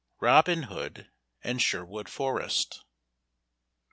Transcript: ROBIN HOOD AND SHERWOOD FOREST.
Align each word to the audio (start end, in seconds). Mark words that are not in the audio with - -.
ROBIN 0.19 0.63
HOOD 0.63 1.11
AND 1.43 1.61
SHERWOOD 1.61 2.09
FOREST. 2.09 2.85